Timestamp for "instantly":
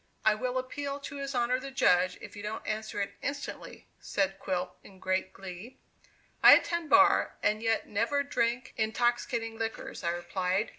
3.21-3.85